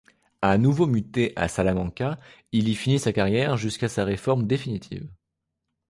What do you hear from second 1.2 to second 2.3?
à Salamanca,